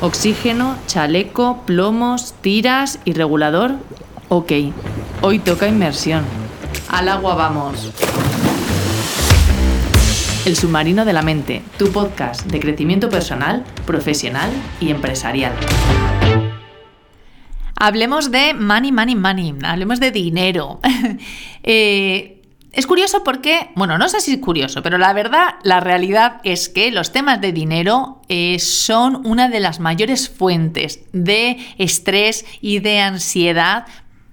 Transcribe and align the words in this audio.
Oxígeno, 0.00 0.76
chaleco, 0.86 1.62
plomos, 1.66 2.32
tiras 2.40 3.00
y 3.04 3.14
regulador. 3.14 3.74
Ok, 4.28 4.52
hoy 5.22 5.40
toca 5.40 5.66
inmersión. 5.66 6.22
Al 6.88 7.08
agua 7.08 7.34
vamos. 7.34 7.92
El 10.46 10.54
submarino 10.54 11.04
de 11.04 11.12
la 11.12 11.22
mente, 11.22 11.62
tu 11.78 11.90
podcast 11.90 12.46
de 12.46 12.60
crecimiento 12.60 13.08
personal, 13.08 13.64
profesional 13.86 14.50
y 14.80 14.90
empresarial. 14.90 15.52
Hablemos 17.74 18.30
de 18.30 18.54
money, 18.54 18.92
money, 18.92 19.16
money. 19.16 19.54
Hablemos 19.64 19.98
de 19.98 20.12
dinero. 20.12 20.78
eh, 21.64 22.37
es 22.78 22.86
curioso 22.86 23.24
porque, 23.24 23.70
bueno, 23.74 23.98
no 23.98 24.08
sé 24.08 24.20
si 24.20 24.34
es 24.34 24.38
curioso, 24.38 24.84
pero 24.84 24.98
la 24.98 25.12
verdad, 25.12 25.56
la 25.64 25.80
realidad 25.80 26.40
es 26.44 26.68
que 26.68 26.92
los 26.92 27.10
temas 27.10 27.40
de 27.40 27.50
dinero 27.50 28.22
eh, 28.28 28.60
son 28.60 29.26
una 29.26 29.48
de 29.48 29.58
las 29.58 29.80
mayores 29.80 30.28
fuentes 30.28 31.00
de 31.12 31.58
estrés 31.76 32.46
y 32.60 32.78
de 32.78 33.00
ansiedad 33.00 33.84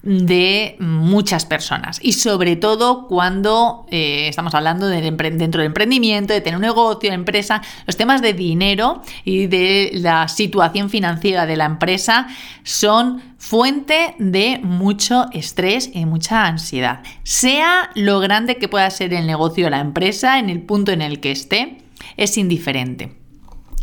de 0.06 0.76
muchas 0.80 1.46
personas 1.46 2.00
y 2.02 2.14
sobre 2.14 2.56
todo 2.56 3.08
cuando 3.08 3.86
eh, 3.90 4.28
estamos 4.30 4.54
hablando 4.54 4.88
de 4.88 5.02
dentro 5.02 5.62
del 5.62 5.68
emprendimiento, 5.68 6.32
de 6.32 6.42
tener 6.42 6.58
un 6.58 6.62
negocio, 6.62 7.12
empresa, 7.12 7.62
los 7.88 7.98
temas 7.98 8.22
de 8.22 8.34
dinero 8.34 9.02
y 9.24 9.48
de 9.48 9.92
la 9.96 10.28
situación 10.28 10.92
financiera 10.92 11.48
de 11.48 11.58
la 11.58 11.66
empresa 11.66 12.28
son 12.64 13.22
fuente 13.40 14.16
de 14.20 14.60
mucho 14.62 15.26
estrés 15.32 15.90
y 15.94 16.06
mucha 16.06 16.46
ansiedad. 16.46 17.02
Sea 17.24 17.90
lo 17.96 18.20
grande 18.20 18.58
que 18.58 18.68
pueda 18.68 18.90
ser 18.92 19.14
el 19.14 19.26
negocio 19.26 19.68
o 19.68 19.70
la 19.72 19.80
empresa, 19.80 20.38
en 20.38 20.52
el 20.52 20.62
punto 20.62 20.92
en 20.92 21.02
el 21.02 21.20
que 21.20 21.32
esté, 21.32 21.78
es 22.16 22.38
indiferente. 22.38 23.25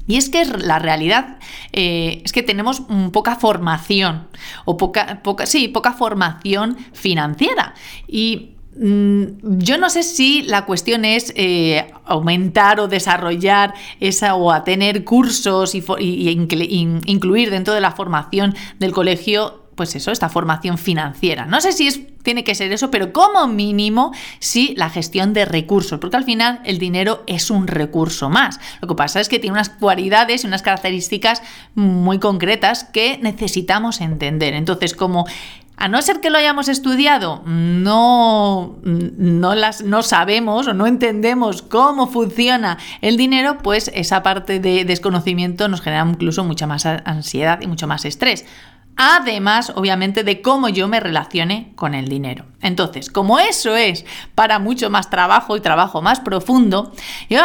Y 0.06 0.16
es 0.16 0.28
que 0.28 0.44
la 0.44 0.78
realidad 0.78 1.38
eh, 1.72 2.22
es 2.24 2.32
que 2.32 2.42
tenemos 2.42 2.82
poca 3.12 3.36
formación, 3.36 4.28
o 4.64 4.76
poca, 4.76 5.22
poca, 5.22 5.46
sí, 5.46 5.68
poca 5.68 5.92
formación 5.92 6.76
financiera. 6.92 7.74
Y 8.08 8.56
mm, 8.76 9.58
yo 9.58 9.78
no 9.78 9.90
sé 9.90 10.02
si 10.02 10.42
la 10.42 10.66
cuestión 10.66 11.04
es 11.04 11.32
eh, 11.36 11.90
aumentar 12.04 12.80
o 12.80 12.88
desarrollar 12.88 13.74
esa 14.00 14.34
o 14.34 14.50
a 14.50 14.64
tener 14.64 15.04
cursos 15.04 15.74
y, 15.74 15.84
y 16.00 16.30
incluir 16.30 17.50
dentro 17.50 17.74
de 17.74 17.80
la 17.80 17.92
formación 17.92 18.54
del 18.78 18.92
colegio 18.92 19.61
pues 19.74 19.94
eso, 19.94 20.10
esta 20.10 20.28
formación 20.28 20.78
financiera. 20.78 21.46
No 21.46 21.60
sé 21.60 21.72
si 21.72 21.86
es, 21.86 22.00
tiene 22.22 22.44
que 22.44 22.54
ser 22.54 22.72
eso, 22.72 22.90
pero 22.90 23.12
como 23.12 23.46
mínimo 23.46 24.12
sí 24.38 24.74
la 24.76 24.90
gestión 24.90 25.32
de 25.32 25.44
recursos, 25.44 25.98
porque 25.98 26.16
al 26.16 26.24
final 26.24 26.60
el 26.64 26.78
dinero 26.78 27.22
es 27.26 27.50
un 27.50 27.66
recurso 27.66 28.28
más. 28.28 28.60
Lo 28.80 28.88
que 28.88 28.94
pasa 28.94 29.20
es 29.20 29.28
que 29.28 29.38
tiene 29.38 29.54
unas 29.54 29.70
cualidades 29.70 30.44
y 30.44 30.46
unas 30.46 30.62
características 30.62 31.42
muy 31.74 32.18
concretas 32.18 32.84
que 32.84 33.18
necesitamos 33.22 34.00
entender. 34.00 34.54
Entonces, 34.54 34.94
como 34.94 35.26
a 35.76 35.88
no 35.88 36.00
ser 36.02 36.20
que 36.20 36.30
lo 36.30 36.38
hayamos 36.38 36.68
estudiado, 36.68 37.42
no, 37.44 38.76
no, 38.84 39.54
las, 39.54 39.82
no 39.82 40.02
sabemos 40.02 40.68
o 40.68 40.74
no 40.74 40.86
entendemos 40.86 41.62
cómo 41.62 42.06
funciona 42.06 42.78
el 43.00 43.16
dinero, 43.16 43.58
pues 43.58 43.90
esa 43.94 44.22
parte 44.22 44.60
de 44.60 44.84
desconocimiento 44.84 45.66
nos 45.68 45.80
genera 45.80 46.06
incluso 46.08 46.44
mucha 46.44 46.66
más 46.66 46.86
ansiedad 46.86 47.60
y 47.62 47.66
mucho 47.66 47.86
más 47.88 48.04
estrés. 48.04 48.44
Además, 48.96 49.72
obviamente, 49.74 50.24
de 50.24 50.42
cómo 50.42 50.68
yo 50.68 50.88
me 50.88 51.00
relacione 51.00 51.72
con 51.74 51.94
el 51.94 52.08
dinero. 52.08 52.44
Entonces, 52.60 53.10
como 53.10 53.38
eso 53.38 53.76
es 53.76 54.04
para 54.34 54.58
mucho 54.58 54.90
más 54.90 55.10
trabajo 55.10 55.56
y 55.56 55.60
trabajo 55.60 56.02
más 56.02 56.20
profundo, 56.20 56.92
yo 57.28 57.40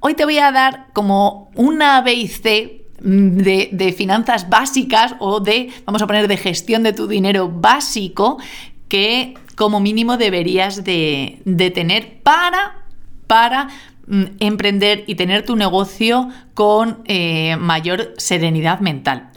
hoy 0.00 0.14
te 0.14 0.24
voy 0.24 0.38
a 0.38 0.52
dar 0.52 0.88
como 0.92 1.50
una 1.54 2.00
B 2.02 2.14
y 2.14 2.28
C 2.28 2.84
de, 3.00 3.68
de, 3.72 3.92
finanzas 3.92 4.48
básicas 4.48 5.14
o 5.20 5.40
de, 5.40 5.72
vamos 5.86 6.02
a 6.02 6.06
poner, 6.06 6.26
de 6.26 6.36
gestión 6.36 6.82
de 6.82 6.92
tu 6.92 7.06
dinero 7.06 7.48
básico 7.48 8.38
que 8.88 9.34
como 9.54 9.78
mínimo 9.78 10.16
deberías 10.16 10.82
de, 10.82 11.40
de 11.44 11.70
tener 11.70 12.20
para, 12.22 12.86
para 13.28 13.68
Mm, 13.68 13.97
emprender 14.40 15.04
y 15.06 15.14
tener 15.14 15.44
tu 15.44 15.56
negocio 15.56 16.28
con 16.54 17.02
eh, 17.04 17.56
mayor 17.56 18.14
serenidad 18.16 18.80
mental, 18.80 19.30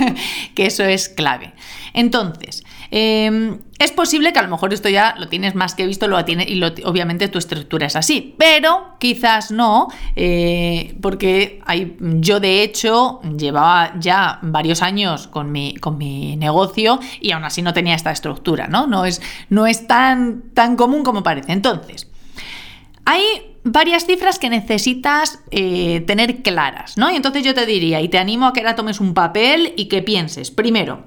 que 0.54 0.66
eso 0.66 0.84
es 0.84 1.08
clave. 1.08 1.54
Entonces, 1.94 2.62
em, 2.90 3.58
es 3.78 3.90
posible 3.92 4.32
que 4.32 4.38
a 4.38 4.42
lo 4.42 4.48
mejor 4.48 4.72
esto 4.72 4.88
ya 4.88 5.14
lo 5.18 5.28
tienes 5.28 5.54
más 5.54 5.74
que 5.74 5.86
visto 5.86 6.06
lo 6.06 6.22
tiene, 6.24 6.44
y 6.48 6.62
obviamente 6.62 7.28
tu 7.28 7.38
estructura 7.38 7.86
es 7.86 7.96
así, 7.96 8.34
pero 8.38 8.96
quizás 8.98 9.50
no, 9.50 9.88
eh, 10.14 10.96
porque 11.00 11.60
hay, 11.64 11.96
yo 12.00 12.38
de 12.38 12.62
hecho 12.62 13.20
llevaba 13.36 13.94
ya 13.98 14.38
varios 14.42 14.82
años 14.82 15.26
con 15.26 15.50
mi, 15.50 15.74
con 15.76 15.96
mi 15.96 16.36
negocio 16.36 17.00
y 17.20 17.32
aún 17.32 17.44
así 17.44 17.62
no 17.62 17.72
tenía 17.72 17.94
esta 17.94 18.10
estructura, 18.10 18.68
¿no? 18.68 18.86
No 18.86 19.04
es, 19.04 19.22
no 19.48 19.66
es 19.66 19.86
tan, 19.86 20.42
tan 20.54 20.76
común 20.76 21.02
como 21.02 21.22
parece. 21.22 21.52
Entonces, 21.52 22.08
hay 23.08 23.56
varias 23.64 24.04
cifras 24.04 24.38
que 24.38 24.50
necesitas 24.50 25.42
eh, 25.50 26.04
tener 26.06 26.42
claras, 26.42 26.98
¿no? 26.98 27.10
Y 27.10 27.16
entonces 27.16 27.42
yo 27.42 27.54
te 27.54 27.64
diría, 27.64 28.02
y 28.02 28.10
te 28.10 28.18
animo 28.18 28.46
a 28.46 28.52
que 28.52 28.60
ahora 28.60 28.76
tomes 28.76 29.00
un 29.00 29.14
papel 29.14 29.72
y 29.78 29.86
que 29.86 30.02
pienses, 30.02 30.50
primero, 30.50 31.04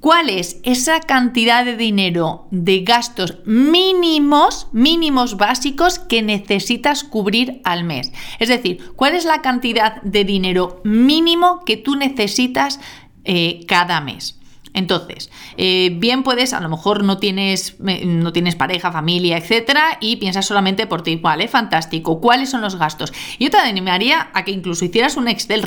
¿cuál 0.00 0.28
es 0.28 0.58
esa 0.64 0.98
cantidad 0.98 1.64
de 1.64 1.76
dinero 1.76 2.48
de 2.50 2.80
gastos 2.80 3.38
mínimos, 3.44 4.66
mínimos 4.72 5.36
básicos 5.36 6.00
que 6.00 6.20
necesitas 6.20 7.04
cubrir 7.04 7.60
al 7.62 7.84
mes? 7.84 8.10
Es 8.40 8.48
decir, 8.48 8.82
¿cuál 8.96 9.14
es 9.14 9.24
la 9.24 9.40
cantidad 9.40 10.02
de 10.02 10.24
dinero 10.24 10.80
mínimo 10.82 11.64
que 11.64 11.76
tú 11.76 11.94
necesitas 11.94 12.80
eh, 13.22 13.64
cada 13.68 14.00
mes? 14.00 14.39
Entonces, 14.72 15.30
eh, 15.56 15.90
bien 15.98 16.22
puedes, 16.22 16.52
a 16.52 16.60
lo 16.60 16.68
mejor 16.68 17.02
no 17.02 17.18
tienes, 17.18 17.76
no 17.80 18.32
tienes 18.32 18.54
pareja, 18.54 18.92
familia, 18.92 19.36
etcétera, 19.36 19.98
y 20.00 20.16
piensas 20.16 20.46
solamente 20.46 20.86
por 20.86 21.02
ti, 21.02 21.16
vale, 21.16 21.48
fantástico, 21.48 22.20
¿cuáles 22.20 22.50
son 22.50 22.60
los 22.60 22.76
gastos? 22.76 23.12
Yo 23.38 23.50
te 23.50 23.58
animaría 23.58 24.30
a 24.32 24.44
que 24.44 24.52
incluso 24.52 24.84
hicieras 24.84 25.16
un 25.16 25.28
Excel 25.28 25.60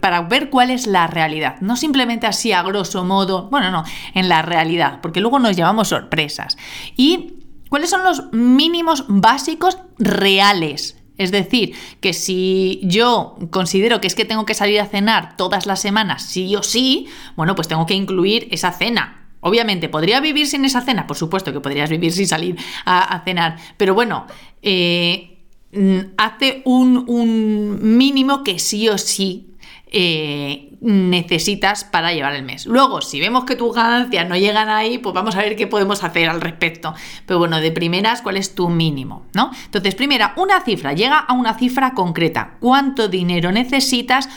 para 0.00 0.22
ver 0.22 0.50
cuál 0.50 0.70
es 0.70 0.86
la 0.86 1.06
realidad, 1.06 1.56
no 1.60 1.76
simplemente 1.76 2.26
así 2.26 2.52
a 2.52 2.62
grosso 2.62 3.04
modo, 3.04 3.48
bueno, 3.50 3.70
no, 3.70 3.84
en 4.14 4.28
la 4.28 4.42
realidad, 4.42 5.00
porque 5.00 5.20
luego 5.20 5.38
nos 5.38 5.56
llevamos 5.56 5.88
sorpresas. 5.88 6.58
Y 6.96 7.34
cuáles 7.70 7.90
son 7.90 8.04
los 8.04 8.32
mínimos 8.32 9.04
básicos 9.08 9.78
reales 9.98 10.99
es 11.20 11.30
decir, 11.30 11.74
que 12.00 12.14
si 12.14 12.80
yo 12.82 13.36
considero 13.50 14.00
que 14.00 14.06
es 14.06 14.14
que 14.14 14.24
tengo 14.24 14.46
que 14.46 14.54
salir 14.54 14.80
a 14.80 14.86
cenar 14.86 15.36
todas 15.36 15.66
las 15.66 15.78
semanas, 15.78 16.22
sí 16.22 16.56
o 16.56 16.62
sí, 16.62 17.08
bueno, 17.36 17.54
pues 17.54 17.68
tengo 17.68 17.84
que 17.84 17.92
incluir 17.92 18.48
esa 18.50 18.72
cena. 18.72 19.28
Obviamente, 19.40 19.90
¿podría 19.90 20.20
vivir 20.20 20.46
sin 20.46 20.64
esa 20.64 20.80
cena? 20.80 21.06
Por 21.06 21.18
supuesto 21.18 21.52
que 21.52 21.60
podrías 21.60 21.90
vivir 21.90 22.12
sin 22.12 22.26
salir 22.26 22.56
a, 22.86 23.20
cenar, 23.22 23.58
pero 23.76 23.92
bueno, 23.92 24.26
eh, 24.62 25.44
mm, 25.72 25.98
hace 26.16 26.62
un, 26.64 27.04
un 27.06 27.98
mínimo 27.98 28.42
que 28.42 28.58
sí 28.58 28.88
o 28.88 28.96
sí 28.96 29.49
eh, 29.92 30.76
necesitas 30.80 31.84
para 31.84 32.12
llevar 32.12 32.34
el 32.34 32.44
mes. 32.44 32.66
Luego, 32.66 33.00
si 33.00 33.20
vemos 33.20 33.44
que 33.44 33.56
tus 33.56 33.74
ganancias 33.74 34.28
no 34.28 34.36
llegan 34.36 34.68
ahí, 34.68 34.98
pues 34.98 35.14
vamos 35.14 35.34
a 35.36 35.40
ver 35.40 35.56
qué 35.56 35.66
podemos 35.66 36.04
hacer 36.04 36.28
al 36.28 36.40
respecto. 36.40 36.94
Pero 37.26 37.38
bueno, 37.38 37.60
de 37.60 37.72
primeras, 37.72 38.22
¿cuál 38.22 38.36
es 38.36 38.54
tu 38.54 38.68
mínimo? 38.68 39.26
¿no? 39.34 39.50
Entonces, 39.64 39.94
primera, 39.94 40.34
una 40.36 40.60
cifra, 40.64 40.92
llega 40.92 41.18
a 41.18 41.32
una 41.32 41.58
cifra 41.58 41.94
concreta. 41.94 42.56
¿Cuánto 42.60 43.08
dinero 43.08 43.52
necesitas 43.52 44.28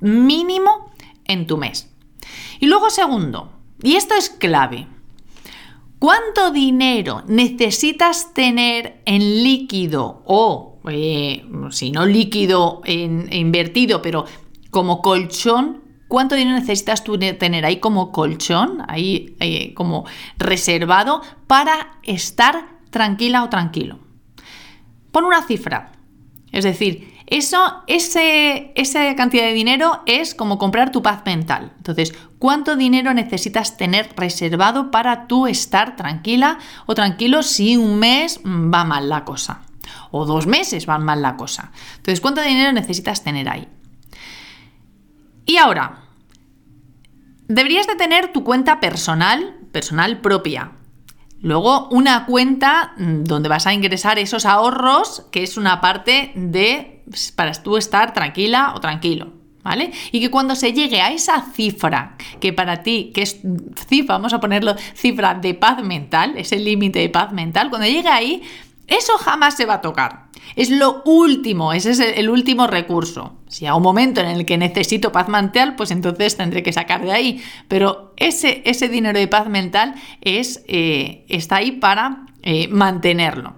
mínimo 0.00 0.92
en 1.26 1.46
tu 1.46 1.58
mes? 1.58 1.90
Y 2.60 2.66
luego, 2.66 2.88
segundo, 2.90 3.52
y 3.82 3.96
esto 3.96 4.14
es 4.14 4.30
clave, 4.30 4.88
¿Cuánto 6.04 6.50
dinero 6.50 7.22
necesitas 7.28 8.34
tener 8.34 9.00
en 9.06 9.42
líquido 9.42 10.22
o, 10.26 10.78
eh, 10.90 11.46
si 11.70 11.92
no 11.92 12.04
líquido, 12.04 12.82
en, 12.84 13.32
invertido, 13.32 14.02
pero 14.02 14.26
como 14.74 15.02
colchón, 15.02 15.84
¿cuánto 16.08 16.34
dinero 16.34 16.58
necesitas 16.58 17.04
tú 17.04 17.16
tener 17.16 17.64
ahí 17.64 17.76
como 17.76 18.10
colchón, 18.10 18.82
ahí 18.88 19.36
eh, 19.38 19.72
como 19.74 20.04
reservado 20.36 21.22
para 21.46 22.00
estar 22.02 22.70
tranquila 22.90 23.44
o 23.44 23.48
tranquilo? 23.48 24.00
Pon 25.12 25.26
una 25.26 25.42
cifra. 25.42 25.92
Es 26.50 26.64
decir, 26.64 27.14
eso, 27.28 27.84
ese, 27.86 28.72
esa 28.74 29.14
cantidad 29.14 29.44
de 29.44 29.52
dinero 29.52 30.02
es 30.06 30.34
como 30.34 30.58
comprar 30.58 30.90
tu 30.90 31.02
paz 31.02 31.22
mental. 31.24 31.72
Entonces, 31.76 32.12
¿cuánto 32.40 32.74
dinero 32.74 33.14
necesitas 33.14 33.76
tener 33.76 34.12
reservado 34.16 34.90
para 34.90 35.28
tú 35.28 35.46
estar 35.46 35.94
tranquila 35.94 36.58
o 36.86 36.96
tranquilo 36.96 37.44
si 37.44 37.76
un 37.76 38.00
mes 38.00 38.40
va 38.44 38.82
mal 38.82 39.08
la 39.08 39.24
cosa? 39.24 39.62
O 40.10 40.26
dos 40.26 40.48
meses 40.48 40.88
va 40.88 40.98
mal 40.98 41.22
la 41.22 41.36
cosa. 41.36 41.70
Entonces, 41.96 42.20
¿cuánto 42.20 42.42
dinero 42.42 42.72
necesitas 42.72 43.22
tener 43.22 43.48
ahí? 43.48 43.68
Y 45.46 45.56
ahora, 45.56 46.04
deberías 47.48 47.86
de 47.86 47.96
tener 47.96 48.32
tu 48.32 48.44
cuenta 48.44 48.80
personal, 48.80 49.56
personal 49.72 50.20
propia. 50.20 50.72
Luego 51.40 51.88
una 51.90 52.24
cuenta 52.24 52.94
mm, 52.96 53.24
donde 53.24 53.48
vas 53.48 53.66
a 53.66 53.74
ingresar 53.74 54.18
esos 54.18 54.46
ahorros, 54.46 55.26
que 55.30 55.42
es 55.42 55.56
una 55.56 55.80
parte 55.80 56.32
de 56.34 57.04
para 57.36 57.52
tú 57.52 57.76
estar 57.76 58.14
tranquila 58.14 58.72
o 58.74 58.80
tranquilo. 58.80 59.32
¿Vale? 59.62 59.92
Y 60.12 60.20
que 60.20 60.30
cuando 60.30 60.54
se 60.56 60.74
llegue 60.74 61.00
a 61.00 61.10
esa 61.10 61.40
cifra, 61.40 62.18
que 62.38 62.52
para 62.52 62.82
ti, 62.82 63.12
que 63.14 63.22
es 63.22 63.40
cifra, 63.88 64.16
vamos 64.16 64.34
a 64.34 64.40
ponerlo 64.40 64.74
cifra 64.94 65.34
de 65.34 65.54
paz 65.54 65.82
mental, 65.82 66.34
ese 66.36 66.58
límite 66.58 66.98
de 66.98 67.08
paz 67.08 67.32
mental, 67.32 67.70
cuando 67.70 67.86
llegue 67.86 68.10
ahí, 68.10 68.42
eso 68.86 69.16
jamás 69.18 69.56
se 69.56 69.66
va 69.66 69.74
a 69.74 69.80
tocar. 69.80 70.24
Es 70.56 70.70
lo 70.70 71.02
último, 71.04 71.72
ese 71.72 71.90
es 71.90 72.00
el, 72.00 72.28
último 72.28 72.66
recurso. 72.66 73.38
Si 73.48 73.66
a 73.66 73.74
un 73.74 73.82
momento 73.82 74.20
en 74.20 74.28
el 74.28 74.44
que 74.44 74.58
necesito 74.58 75.10
paz 75.10 75.28
mental, 75.28 75.74
pues 75.74 75.90
entonces 75.90 76.36
tendré 76.36 76.62
que 76.62 76.72
sacar 76.72 77.02
de 77.02 77.12
ahí. 77.12 77.42
Pero 77.66 78.12
ese, 78.16 78.62
ese 78.64 78.88
dinero 78.88 79.18
de 79.18 79.26
paz 79.26 79.48
mental 79.48 79.94
es, 80.20 80.62
eh, 80.68 81.24
está 81.28 81.56
ahí 81.56 81.72
para 81.72 82.26
eh, 82.42 82.68
mantenerlo. 82.68 83.54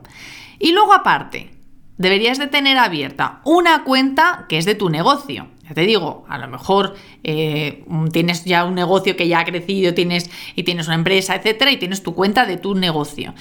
Y 0.59 0.73
luego 0.73 0.95
aparte, 0.95 1.51
deberías 1.99 2.39
de 2.39 2.47
tener 2.47 2.79
abierta 2.79 3.41
una 3.45 3.85
cuenta 3.85 4.47
que 4.49 4.59
es 4.59 4.65
de 4.65 4.75
tu 4.75 4.89
negocio. 4.89 5.49
Ya 5.69 5.75
te 5.75 5.81
digo, 5.81 6.25
a 6.29 6.39
lo 6.39 6.47
mejor 6.47 6.95
eh, 7.25 7.85
tienes 8.13 8.45
ya 8.45 8.65
un 8.65 8.77
negocio 8.77 9.17
que 9.17 9.27
ya 9.27 9.41
ha 9.41 9.45
crecido 9.45 9.95
tienes, 9.95 10.31
y 10.55 10.63
tienes 10.63 10.87
una 10.87 10.95
empresa, 10.95 11.35
etcétera, 11.35 11.73
y 11.73 11.77
tienes 11.77 12.05
tu 12.05 12.15
cuenta 12.15 12.47
de 12.47 12.57
tu 12.57 12.77
negocio. 12.77 13.35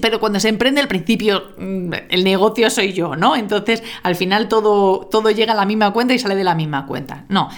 Pero, 0.00 0.18
cuando 0.18 0.40
se 0.40 0.48
emprende 0.48 0.80
al 0.80 0.88
principio, 0.88 1.52
mm, 1.56 1.92
el 2.08 2.24
negocio 2.24 2.68
soy 2.70 2.92
yo, 2.92 3.14
¿no? 3.14 3.36
Entonces, 3.36 3.84
al 4.02 4.16
final 4.16 4.48
todo, 4.48 5.06
todo 5.06 5.30
llega 5.30 5.52
a 5.52 5.56
la 5.56 5.66
misma 5.66 5.92
cuenta 5.92 6.14
y 6.14 6.18
sale 6.18 6.34
de 6.34 6.44
la 6.44 6.56
misma 6.56 6.84
cuenta. 6.86 7.24
No. 7.28 7.48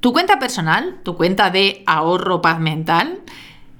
Tu 0.00 0.12
cuenta 0.12 0.38
personal, 0.38 1.00
tu 1.02 1.16
cuenta 1.16 1.48
de 1.48 1.82
ahorro 1.86 2.42
paz 2.42 2.60
mental, 2.60 3.20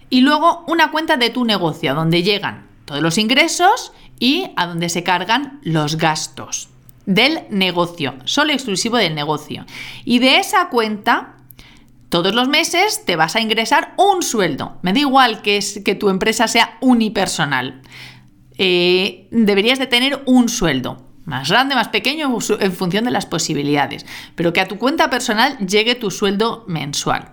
y 0.08 0.22
luego 0.22 0.64
una 0.69 0.90
cuenta 0.90 1.19
de 1.19 1.29
tu 1.29 1.44
negocio, 1.44 1.94
donde 1.94 2.22
llegan 2.22 2.67
todos 2.87 3.02
los 3.02 3.19
ingresos 3.19 3.93
y 4.19 4.52
a 4.56 4.67
donde 4.67 4.88
se 4.88 5.02
cargan 5.02 5.61
los 5.62 5.99
gastos 5.99 6.70
del 7.06 7.44
negocio, 7.50 8.17
solo 8.25 8.53
exclusivo 8.53 8.97
del 8.97 9.14
negocio. 9.14 9.64
Y 10.05 10.19
de 10.19 10.38
esa 10.38 10.69
cuenta, 10.69 11.37
todos 12.08 12.35
los 12.35 12.49
meses 12.49 13.05
te 13.05 13.17
vas 13.17 13.37
a 13.37 13.41
ingresar 13.41 13.94
un 13.97 14.23
sueldo. 14.23 14.79
Me 14.82 14.93
da 14.93 15.00
igual 15.00 15.43
que, 15.43 15.56
es, 15.56 15.81
que 15.85 15.94
tu 15.94 16.08
empresa 16.11 16.49
sea 16.49 16.76
unipersonal. 16.81 17.82
Eh, 18.58 19.29
deberías 19.31 19.79
de 19.79 19.87
tener 19.87 20.23
un 20.26 20.49
sueldo. 20.49 21.05
Más 21.25 21.49
grande, 21.50 21.75
más 21.75 21.88
pequeño, 21.88 22.38
en 22.61 22.73
función 22.73 23.05
de 23.05 23.11
las 23.11 23.26
posibilidades. 23.26 24.06
Pero 24.37 24.53
que 24.53 24.61
a 24.61 24.69
tu 24.69 24.79
cuenta 24.79 25.11
personal 25.11 25.58
llegue 25.58 25.97
tu 25.97 26.12
sueldo 26.12 26.64
mensual. 26.69 27.32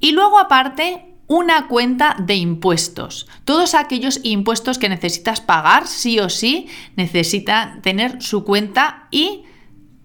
Y 0.00 0.12
luego 0.12 0.38
aparte, 0.40 1.07
una 1.28 1.68
cuenta 1.68 2.16
de 2.18 2.34
impuestos. 2.34 3.28
Todos 3.44 3.74
aquellos 3.74 4.20
impuestos 4.24 4.78
que 4.78 4.88
necesitas 4.88 5.40
pagar 5.40 5.86
sí 5.86 6.18
o 6.18 6.30
sí 6.30 6.68
necesita 6.96 7.78
tener 7.82 8.20
su 8.22 8.44
cuenta 8.44 9.06
y 9.10 9.44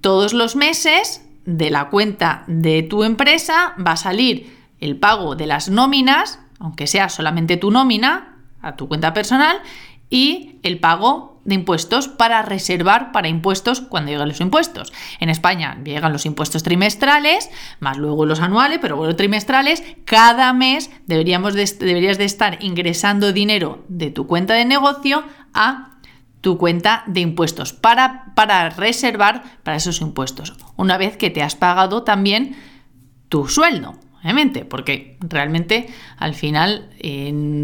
todos 0.01 0.33
los 0.33 0.55
meses 0.55 1.25
de 1.45 1.69
la 1.69 1.89
cuenta 1.89 2.43
de 2.47 2.83
tu 2.83 3.03
empresa 3.03 3.73
va 3.85 3.93
a 3.93 3.97
salir 3.97 4.55
el 4.79 4.97
pago 4.97 5.35
de 5.35 5.47
las 5.47 5.69
nóminas, 5.69 6.39
aunque 6.59 6.87
sea 6.87 7.07
solamente 7.07 7.55
tu 7.55 7.71
nómina, 7.71 8.37
a 8.61 8.75
tu 8.75 8.89
cuenta 8.89 9.13
personal, 9.13 9.61
y 10.09 10.59
el 10.63 10.79
pago 10.79 11.32
de 11.45 11.55
impuestos 11.55 12.07
para 12.07 12.41
reservar 12.41 13.11
para 13.11 13.27
impuestos 13.27 13.81
cuando 13.81 14.11
lleguen 14.11 14.27
los 14.27 14.41
impuestos. 14.41 14.93
En 15.19 15.29
España 15.29 15.77
llegan 15.83 16.13
los 16.13 16.25
impuestos 16.25 16.63
trimestrales, 16.63 17.49
más 17.79 17.97
luego 17.97 18.25
los 18.25 18.39
anuales, 18.39 18.79
pero 18.81 18.95
bueno, 18.95 19.15
trimestrales. 19.15 19.83
Cada 20.05 20.53
mes 20.53 20.89
deberíamos 21.05 21.53
deberías 21.53 22.17
de 22.17 22.25
estar 22.25 22.63
ingresando 22.63 23.33
dinero 23.33 23.83
de 23.87 24.11
tu 24.11 24.27
cuenta 24.27 24.53
de 24.53 24.65
negocio 24.65 25.23
a 25.53 25.99
tu 26.41 26.57
cuenta 26.57 27.03
de 27.07 27.21
impuestos 27.21 27.71
para, 27.71 28.33
para 28.35 28.69
reservar 28.69 29.43
para 29.63 29.77
esos 29.77 30.01
impuestos. 30.01 30.53
Una 30.75 30.97
vez 30.97 31.15
que 31.15 31.29
te 31.29 31.41
has 31.41 31.55
pagado 31.55 32.03
también 32.03 32.57
tu 33.29 33.47
sueldo 33.47 33.97
obviamente, 34.23 34.63
porque 34.63 35.17
realmente 35.19 35.87
al 36.17 36.33
final, 36.33 36.89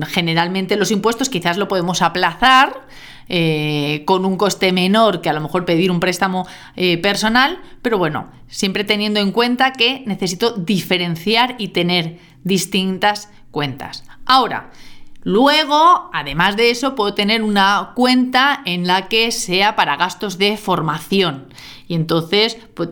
generalmente 0.08 0.76
los 0.76 0.92
impuestos 0.92 1.30
quizás 1.30 1.58
lo 1.58 1.68
podemos 1.68 2.02
aplazar 2.02 2.86
eh, 3.30 4.04
con 4.06 4.26
un 4.26 4.38
coste 4.38 4.72
menor 4.72 5.22
que 5.22 5.30
a 5.30 5.34
lo 5.34 5.42
mejor 5.42 5.64
pedir 5.64 5.92
un 5.92 6.00
préstamo 6.00 6.48
eh, 6.76 6.98
personal, 6.98 7.60
pero 7.82 7.98
bueno, 7.98 8.32
siempre 8.48 8.84
teniendo 8.84 9.20
en 9.20 9.32
cuenta 9.32 9.74
que 9.74 10.04
necesito 10.06 10.52
diferenciar 10.52 11.56
y 11.60 11.70
tener 11.70 12.18
distintas 12.44 13.30
cuentas. 13.52 14.04
Ahora, 14.26 14.72
Luego, 15.22 16.10
además 16.14 16.56
de 16.56 16.72
eso, 16.72 16.96
puedo 16.96 17.14
tener 17.14 17.44
una 17.44 17.92
cuenta 17.94 18.62
en 18.66 18.88
la 18.88 19.08
que 19.10 19.32
sea 19.32 19.76
para 19.76 19.98
gastos 19.98 20.38
de 20.38 20.56
formación. 20.56 21.48
Y 21.90 21.96
entonces 21.96 22.56
pues 22.76 22.90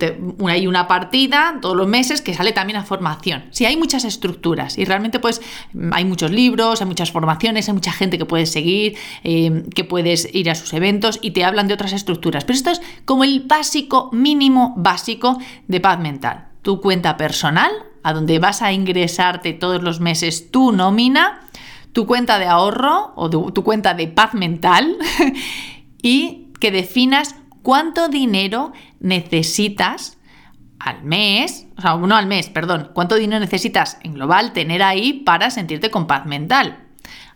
hay 0.48 0.66
una 0.66 0.88
partida 0.88 1.60
todos 1.62 1.78
los 1.78 1.88
meses 1.88 2.24
que 2.24 2.34
sale 2.34 2.52
también 2.52 2.78
a 2.78 2.84
formación. 2.84 3.46
Sí, 3.52 3.64
hay 3.64 3.78
muchas 3.78 4.04
estructuras 4.04 4.78
y 4.78 4.86
realmente 4.86 5.20
pues 5.20 5.40
hay 5.92 6.04
muchos 6.04 6.32
libros, 6.32 6.82
hay 6.82 6.88
muchas 6.88 7.12
formaciones, 7.12 7.68
hay 7.70 7.76
mucha 7.76 7.92
gente 7.92 8.18
que 8.18 8.26
puedes 8.26 8.52
seguir, 8.52 8.98
eh, 9.24 9.64
que 9.74 9.84
puedes 9.84 10.34
ir 10.34 10.50
a 10.50 10.56
sus 10.56 10.74
eventos 10.74 11.20
y 11.22 11.32
te 11.32 11.46
hablan 11.46 11.68
de 11.68 11.76
otras 11.76 11.94
estructuras. 11.94 12.44
Pero 12.44 12.58
esto 12.58 12.72
es 12.72 12.82
como 13.06 13.24
el 13.24 13.42
básico, 13.42 14.10
mínimo 14.12 14.74
básico 14.78 15.38
de 15.68 15.80
paz 15.80 16.00
mental. 16.00 16.48
Tu 16.64 16.82
cuenta 16.82 17.18
personal, 17.18 17.72
a 18.02 18.14
donde 18.14 18.40
vas 18.40 18.64
a 18.64 18.72
ingresarte 18.72 19.54
todos 19.54 19.84
los 19.84 20.00
meses 20.00 20.50
tu 20.50 20.72
nómina, 20.72 21.47
tu 21.98 22.06
cuenta 22.06 22.38
de 22.38 22.46
ahorro 22.46 23.12
o 23.16 23.28
tu 23.28 23.64
cuenta 23.64 23.96
de 23.96 24.08
paz 24.08 24.36
mental 24.36 25.00
y 26.04 26.50
que 26.60 26.70
definas 26.70 27.34
cuánto 27.64 28.08
dinero 28.08 28.72
necesitas 29.00 30.20
al 30.78 31.02
mes, 31.02 31.66
o 31.76 31.82
sea, 31.82 31.96
no 31.96 32.16
al 32.16 32.28
mes, 32.28 32.50
perdón, 32.50 32.92
cuánto 32.94 33.16
dinero 33.16 33.40
necesitas 33.40 33.98
en 34.04 34.14
global 34.14 34.54
tener 34.54 34.84
ahí 34.84 35.24
para 35.26 35.50
sentirte 35.50 35.90
con 35.90 36.06
paz 36.06 36.28
mental. 36.28 36.87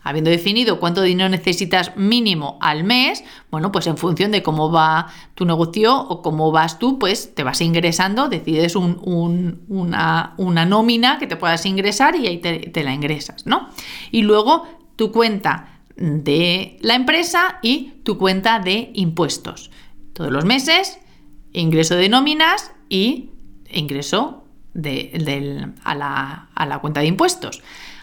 Habiendo 0.04 0.32
definido 0.32 0.80
cuánto 0.80 1.04
dinero 1.04 1.30
necesitas 1.30 1.96
mínimo 1.96 2.58
al 2.60 2.84
mes, 2.84 3.24
bueno, 3.52 3.72
pues 3.72 3.86
en 3.86 3.98
función 3.98 4.32
de 4.32 4.42
cómo 4.42 4.72
va 4.72 5.08
tu 5.36 5.46
negocio 5.46 5.96
o 5.96 6.24
cómo 6.24 6.52
vas 6.52 6.80
tú, 6.80 6.98
pues 6.98 7.36
te 7.36 7.44
vas 7.44 7.62
ingresando, 7.62 8.28
decides 8.28 8.76
una, 8.76 10.34
nómina 10.38 11.20
que 11.20 11.28
te 11.28 11.36
puedas 11.36 11.66
ingresar 11.68 12.16
y 12.16 12.28
ahí 12.28 12.38
te, 12.40 12.84
la 12.84 12.94
ingresas, 12.94 13.46
¿no? 13.46 13.70
Y 14.12 14.24
luego 14.24 14.68
tu 14.96 15.12
cuenta 15.12 15.82
de 15.96 16.78
la 16.82 16.96
empresa 16.96 17.60
y 17.62 17.94
tu 18.04 18.18
cuenta 18.18 18.60
de 18.60 18.90
impuestos 18.96 19.70
todos 20.14 20.32
los 20.32 20.46
meses, 20.46 21.00
ingreso 21.54 21.96
de 21.96 22.10
nóminas 22.10 22.72
y 22.90 23.30
ingreso 23.70 24.44
a, 25.84 25.96
la, 25.96 26.50
a 26.54 26.66
la 26.66 26.80
cuenta 26.80 27.02
de 27.02 27.08
impuestos. 27.08 27.62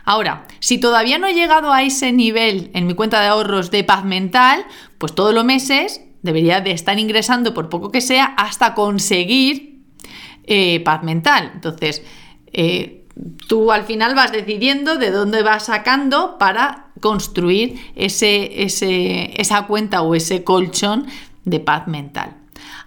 Ahora, 0.09 0.47
si 0.59 0.79
todavía 0.79 1.19
no 1.19 1.27
he 1.27 1.35
llegado 1.35 1.71
a 1.71 1.83
ese 1.83 2.13
nivel 2.13 2.71
en 2.73 2.87
mi 2.87 2.95
cuenta 2.95 3.21
de 3.21 3.27
ahorros 3.27 3.71
de 3.71 3.85
paz 3.85 4.07
mental, 4.07 4.65
pues 4.97 5.15
todos 5.15 5.35
los 5.35 5.45
meses 5.45 6.01
debería 6.23 6.63
de 6.63 6.71
estar 6.71 6.99
ingresando, 6.99 7.53
por 7.53 7.69
poco 7.69 7.93
que 7.93 8.01
sea, 8.01 8.25
hasta 8.39 8.75
conseguir 8.75 9.83
eh, 10.45 10.81
paz 10.81 11.03
mental. 11.03 11.51
Entonces, 11.53 12.03
eh, 12.55 13.05
tú 13.49 13.71
al 13.71 13.85
final 13.85 14.15
vas 14.15 14.33
decidiendo 14.33 14.97
de 14.97 15.11
dónde 15.11 15.43
vas 15.43 15.67
sacando 15.67 16.39
para 16.39 16.87
construir 17.03 17.79
ese, 17.95 18.65
esa 18.65 19.67
cuenta 19.67 20.01
o 20.01 20.15
ese 20.15 20.43
colchón 20.43 21.07
de 21.45 21.61
paz 21.61 21.87
mental. 21.87 22.38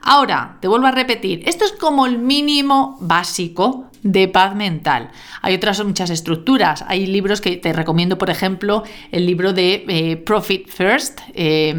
Ahora, 0.01 0.57
te 0.59 0.67
vuelvo 0.67 0.87
a 0.87 0.91
repetir, 0.91 1.43
esto 1.45 1.65
es 1.65 1.73
como 1.73 2.05
el 2.05 2.17
mínimo 2.17 2.97
básico 3.01 3.91
de 4.03 4.27
paz 4.27 4.55
mental. 4.55 5.11
Hay 5.41 5.55
otras 5.55 5.83
muchas 5.83 6.09
estructuras. 6.09 6.83
Hay 6.87 7.05
libros 7.05 7.41
que 7.41 7.57
te 7.57 7.73
recomiendo, 7.73 8.17
por 8.17 8.29
ejemplo, 8.29 8.83
el 9.11 9.25
libro 9.25 9.53
de 9.53 9.85
eh, 9.87 10.17
Profit 10.17 10.67
First, 10.67 11.21
eh, 11.33 11.73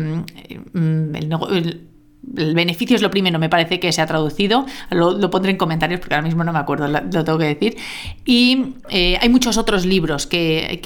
mm, 0.73 1.15
el, 1.17 1.89
el 2.37 2.55
beneficio 2.55 2.97
es 2.97 3.03
lo 3.03 3.11
primero, 3.11 3.39
me 3.39 3.49
parece 3.49 3.81
que 3.81 3.93
se 3.93 4.01
ha 4.01 4.07
traducido. 4.07 4.65
Lo, 4.91 5.31
pondré 5.31 5.53
en 5.53 5.57
comentarios 5.57 6.01
porque 6.01 6.15
ahora 6.15 6.27
mismo 6.27 6.45
no 6.45 6.53
me 6.53 6.59
acuerdo, 6.59 6.89
lo, 6.89 7.25
tengo 7.25 7.39
que 7.39 7.47
decir. 7.47 7.77
Y 8.25 8.75
eh, 8.91 9.19
hay 9.21 9.29
muchos 9.29 9.57
otros 9.57 9.85
libros 9.85 10.27
que, 10.27 10.81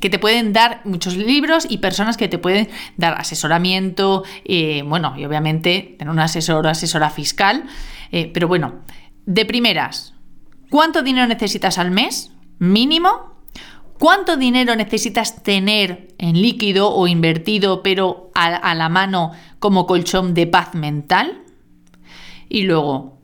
te 0.00 0.18
pueden 0.18 0.52
dar, 0.52 0.80
muchos 0.84 1.16
libros 1.16 1.66
y 1.68 1.78
personas 1.78 2.16
que 2.16 2.28
te 2.28 2.38
pueden 2.38 2.68
dar 2.96 3.14
asesoramiento, 3.14 4.24
eh, 4.44 4.82
bueno, 4.84 5.14
y 5.16 5.24
obviamente 5.24 5.96
tener 5.98 6.12
un 6.12 6.18
asesor 6.18 6.66
o 6.66 6.68
asesora 6.68 7.10
fiscal. 7.10 7.64
Eh, 8.10 8.30
pero 8.32 8.48
bueno, 8.48 8.80
de 9.24 9.44
primeras, 9.46 10.14
¿cuánto 10.68 11.02
dinero 11.02 11.26
necesitas 11.26 11.78
al 11.78 11.90
mes? 11.90 12.32
Mínimo. 12.58 13.31
¿Cuánto 14.02 14.36
dinero 14.36 14.74
necesitas 14.74 15.44
tener 15.44 16.08
en 16.18 16.42
líquido 16.42 16.92
o 16.92 17.06
invertido, 17.06 17.84
pero 17.84 18.32
a 18.34 18.74
la 18.74 18.88
mano 18.88 19.30
como 19.60 19.86
colchón 19.86 20.34
de 20.34 20.48
paz 20.48 20.74
mental. 20.74 21.44
Y 22.48 22.62
luego, 22.62 23.20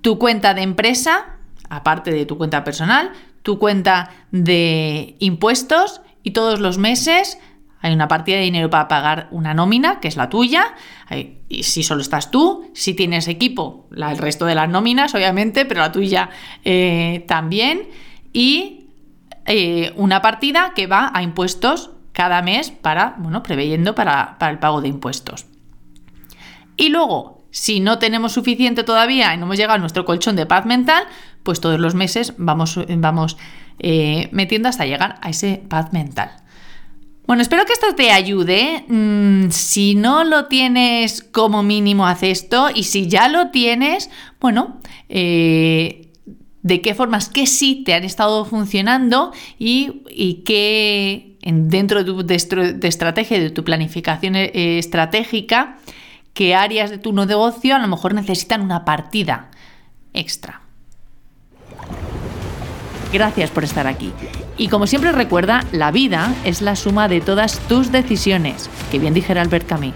tu 0.00 0.18
cuenta 0.18 0.54
de 0.54 0.62
empresa, 0.62 1.36
aparte 1.68 2.10
de 2.10 2.24
tu 2.24 2.38
cuenta 2.38 2.64
personal, 2.64 3.12
tu 3.42 3.58
cuenta 3.58 4.08
de 4.30 5.16
impuestos 5.18 6.00
y 6.22 6.30
todos 6.30 6.58
los 6.60 6.78
meses 6.78 7.36
Hay 7.82 7.92
una 7.92 8.08
partida 8.08 8.38
de 8.38 8.44
dinero 8.44 8.70
para 8.70 8.88
pagar 8.88 9.28
una 9.30 9.52
nómina, 9.52 10.00
que 10.00 10.08
es 10.08 10.16
la 10.16 10.30
tuya, 10.30 10.74
y 11.50 11.64
si 11.64 11.82
solo 11.82 12.00
estás 12.00 12.30
tú, 12.30 12.70
si 12.72 12.94
tienes 12.94 13.28
equipo, 13.28 13.90
el 13.94 14.16
resto 14.16 14.46
de 14.46 14.54
las 14.54 14.70
nóminas, 14.70 15.14
obviamente, 15.14 15.66
pero 15.66 15.82
la 15.82 15.92
tuya 15.92 16.30
eh, 16.64 17.26
también, 17.28 17.90
y 18.32 18.83
eh, 19.46 19.92
una 19.96 20.22
partida 20.22 20.72
que 20.74 20.86
va 20.86 21.10
a 21.14 21.22
impuestos 21.22 21.90
cada 22.12 22.42
mes 22.42 22.70
para, 22.70 23.16
bueno, 23.18 23.42
preveyendo 23.42 23.94
para, 23.94 24.38
para 24.38 24.52
el 24.52 24.58
pago 24.58 24.80
de 24.80 24.88
impuestos. 24.88 25.46
Y 26.76 26.88
luego, 26.88 27.44
si 27.50 27.80
no 27.80 27.98
tenemos 27.98 28.32
suficiente 28.32 28.82
todavía 28.82 29.32
y 29.34 29.36
no 29.36 29.44
hemos 29.44 29.56
llegado 29.56 29.76
a 29.76 29.78
nuestro 29.78 30.04
colchón 30.04 30.36
de 30.36 30.46
paz 30.46 30.66
mental, 30.66 31.04
pues 31.42 31.60
todos 31.60 31.78
los 31.78 31.94
meses 31.94 32.34
vamos, 32.36 32.78
vamos 32.88 33.36
eh, 33.78 34.28
metiendo 34.32 34.68
hasta 34.68 34.86
llegar 34.86 35.18
a 35.22 35.30
ese 35.30 35.62
paz 35.68 35.92
mental. 35.92 36.32
Bueno, 37.26 37.42
espero 37.42 37.64
que 37.64 37.72
esto 37.72 37.94
te 37.94 38.10
ayude. 38.10 38.84
Mm, 38.88 39.50
si 39.50 39.94
no 39.94 40.24
lo 40.24 40.46
tienes 40.46 41.22
como 41.22 41.62
mínimo, 41.62 42.06
haz 42.06 42.22
esto. 42.22 42.68
Y 42.74 42.84
si 42.84 43.08
ya 43.08 43.28
lo 43.28 43.50
tienes, 43.50 44.10
bueno, 44.40 44.78
eh, 45.08 46.03
de 46.64 46.80
qué 46.80 46.94
formas, 46.94 47.28
qué 47.28 47.46
sí 47.46 47.82
te 47.84 47.94
han 47.94 48.04
estado 48.04 48.44
funcionando 48.46 49.32
y, 49.58 50.42
qué 50.46 51.36
dentro 51.42 52.02
de 52.02 52.04
tu 52.04 52.24
de, 52.24 52.88
estrategia, 52.88 53.38
de 53.38 53.50
tu 53.50 53.64
planificación 53.64 54.34
eh, 54.34 54.78
estratégica, 54.78 55.76
qué 56.32 56.54
áreas 56.54 56.90
de 56.90 56.98
tu 56.98 57.12
negocio 57.12 57.76
a 57.76 57.78
lo 57.78 57.86
mejor 57.86 58.14
necesitan 58.14 58.62
una 58.62 58.84
partida 58.86 59.50
extra. 60.14 60.62
Gracias 63.12 63.50
por 63.50 63.62
estar 63.62 63.86
aquí. 63.86 64.10
Y 64.56 64.68
como 64.68 64.86
siempre 64.86 65.12
recuerda, 65.12 65.64
la 65.70 65.90
vida 65.92 66.34
es 66.44 66.62
la 66.62 66.76
suma 66.76 67.08
de 67.08 67.20
todas 67.20 67.60
tus 67.68 67.92
decisiones, 67.92 68.70
que 68.90 68.98
bien 68.98 69.12
dijera 69.12 69.42
Albert 69.42 69.68
Camus. 69.68 69.92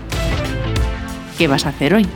¿Qué 1.39 1.49
vas 1.49 1.65
a 1.65 1.71
hacer 1.71 1.95
hoy? 1.95 2.07